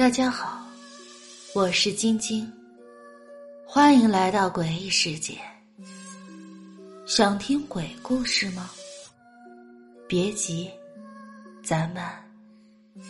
[0.00, 0.66] 大家好，
[1.54, 2.50] 我是晶晶，
[3.66, 5.36] 欢迎来到诡异世界。
[7.04, 8.70] 想听鬼故事吗？
[10.08, 10.70] 别急，
[11.62, 12.02] 咱们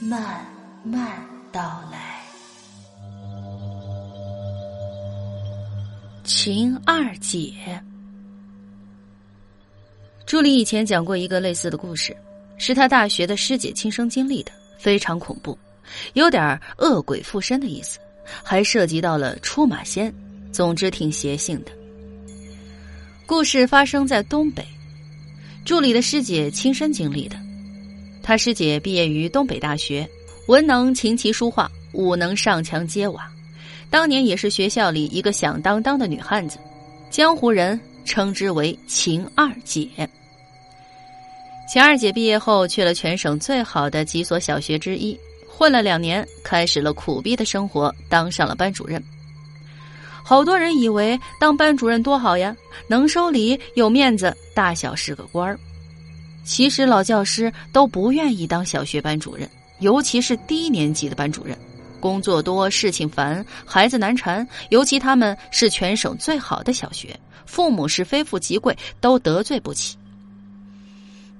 [0.00, 0.46] 慢
[0.82, 1.20] 慢
[1.52, 2.22] 道来。
[6.24, 7.52] 秦二姐，
[10.24, 12.16] 朱莉以前讲过一个类似的故事，
[12.56, 15.56] 是她大学的师姐亲身经历的，非常恐怖。
[16.14, 17.98] 有点恶鬼附身的意思，
[18.42, 20.12] 还涉及到了出马仙，
[20.52, 21.72] 总之挺邪性的。
[23.26, 24.64] 故事发生在东北，
[25.64, 27.36] 助理的师姐亲身经历的。
[28.22, 30.08] 她师姐毕业于东北大学，
[30.46, 33.30] 文能琴棋书画，武能上墙揭瓦，
[33.90, 36.58] 当年也是学校里一个响当当的女汉子，
[37.10, 39.88] 江湖人称之为秦二姐。
[41.70, 45.18] 秦二姐毕业后去了全省最好的几所小学之一。
[45.58, 49.02] 混了两年，开始了苦逼的生活，当上了班主任。
[50.22, 52.56] 好多人以为当班主任多好呀，
[52.86, 55.58] 能收礼，有面子，大小是个官儿。
[56.44, 59.50] 其实老教师都不愿意当小学班主任，
[59.80, 61.58] 尤其是低年级的班主任，
[61.98, 64.46] 工作多，事情烦，孩子难缠。
[64.68, 69.98] 尤其他们是全省最好的小学，父母是非富即贵，都得罪不起。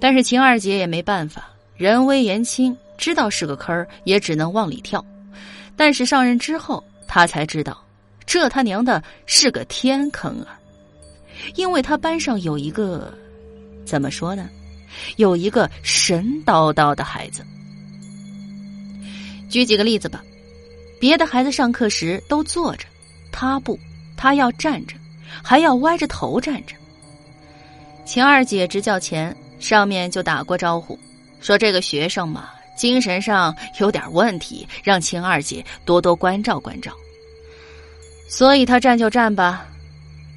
[0.00, 2.74] 但是秦二姐也没办法，人微言轻。
[2.96, 5.04] 知道是个坑儿，也只能往里跳。
[5.76, 7.84] 但是上任之后，他才知道，
[8.24, 10.58] 这他娘的是个天坑啊！
[11.54, 13.12] 因为他班上有一个，
[13.84, 14.48] 怎么说呢？
[15.16, 17.44] 有一个神叨叨的孩子。
[19.50, 20.24] 举几个例子吧，
[20.98, 22.86] 别的孩子上课时都坐着，
[23.30, 23.78] 他不，
[24.16, 24.96] 他要站着，
[25.42, 26.74] 还要歪着头站着。
[28.06, 30.98] 秦二姐执教前，上面就打过招呼，
[31.40, 32.48] 说这个学生嘛。
[32.76, 36.92] 精神上有点问题，让秦二姐多多关照关照。
[38.28, 39.66] 所以他站就站吧，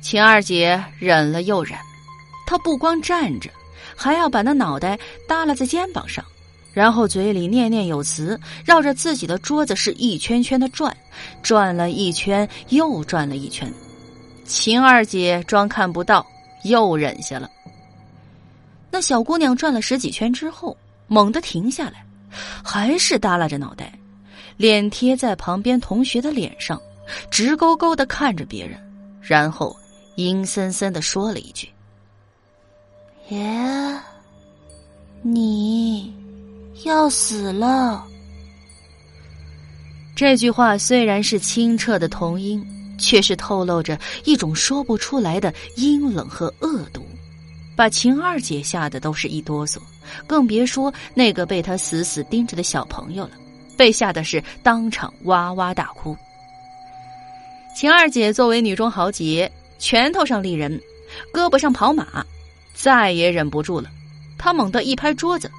[0.01, 1.77] 秦二姐忍了又忍，
[2.45, 3.49] 她不光站着，
[3.95, 4.97] 还要把那脑袋
[5.27, 6.23] 耷拉在肩膀上，
[6.71, 10.95] 然后嘴里念念有词，绕着自己的桌子是一圈圈的转，
[11.41, 13.71] 转了一圈又转了一圈。
[14.45, 16.25] 秦二姐装看不到，
[16.63, 17.49] 又忍下了。
[18.91, 20.75] 那小姑娘转了十几圈之后，
[21.07, 22.03] 猛地停下来。
[22.63, 23.97] 还是耷拉着脑袋，
[24.57, 26.81] 脸贴在旁边同学的脸上，
[27.31, 28.79] 直勾勾的看着别人，
[29.21, 29.75] 然后
[30.15, 31.69] 阴森森的说了一句
[33.29, 33.39] ：“爷，
[35.21, 36.13] 你
[36.85, 38.05] 要死了。”
[40.15, 42.61] 这句话虽然是清澈的童音，
[42.97, 47.01] 却是透露着一种说不出来的阴冷和恶毒。
[47.79, 49.79] 把秦二姐吓得都是一哆嗦，
[50.27, 53.31] 更别说那个被他死死盯着的小朋友了，
[53.77, 56.13] 被吓得是当场哇哇大哭。
[57.73, 60.77] 秦二姐作为女中豪杰，拳头上立人，
[61.33, 62.05] 胳膊上跑马，
[62.73, 63.89] 再也忍不住了，
[64.37, 65.49] 她猛地一拍桌子，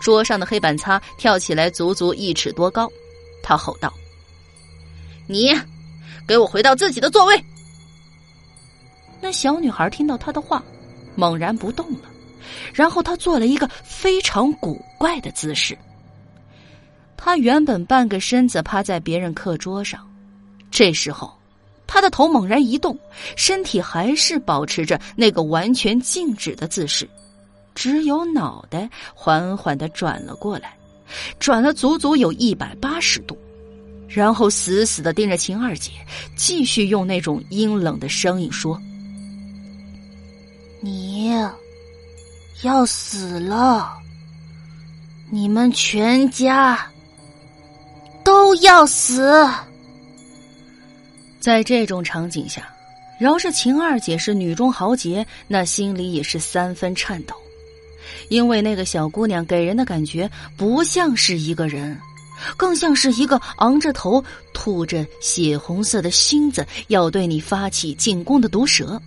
[0.00, 2.88] 桌上的黑板擦跳起来足足一尺多高，
[3.42, 3.92] 她吼道
[5.26, 5.52] ：“你，
[6.28, 7.44] 给我回到自己的座位！”
[9.20, 10.62] 那小女孩听到她的话。
[11.16, 12.08] 猛然不动了，
[12.72, 15.76] 然后他做了一个非常古怪的姿势。
[17.16, 20.06] 他原本半个身子趴在别人课桌上，
[20.70, 21.32] 这时候，
[21.86, 22.96] 他的头猛然一动，
[23.36, 27.08] 身体还是保持着那个完全静止的姿势，
[27.74, 30.76] 只有脑袋缓缓的转了过来，
[31.40, 33.36] 转了足足有一百八十度，
[34.06, 35.90] 然后死死的盯着秦二姐，
[36.36, 38.80] 继续用那种阴冷的声音说。
[42.62, 43.92] 要死了！
[45.30, 46.86] 你们全家
[48.24, 49.48] 都要死！
[51.40, 52.68] 在这种场景下，
[53.20, 57.34] 饶是秦二姐是女中豪杰，那心里也是三分颤抖，
[58.28, 61.98] 因为那个小姑娘给人的感觉不像是一个人，
[62.56, 69.00] 更像是一个昂着头、吐着血红色的心子要对你发起进攻的毒蛇。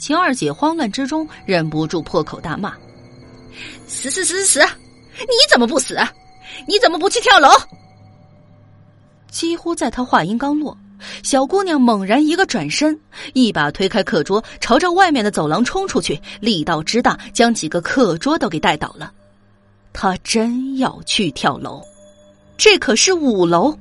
[0.00, 2.72] 秦二姐慌乱之中忍不住破口大骂
[3.86, 4.60] ：“死死死死死！
[5.20, 5.94] 你怎么不死？
[6.66, 7.50] 你怎么不去跳楼？”
[9.30, 10.74] 几乎在她话音刚落，
[11.22, 12.98] 小姑娘猛然一个转身，
[13.34, 19.12] 一把推开课桌，朝着外面的走廊冲出去，力道之大，将几个课桌都给带倒了。
[19.92, 21.84] 她真要去跳楼，
[22.56, 23.78] 这可是五楼。